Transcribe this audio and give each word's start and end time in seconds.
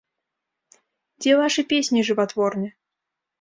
Дзе 1.25 1.31
вашы 1.41 1.61
песні 1.75 1.99
жыватворны? 2.09 2.73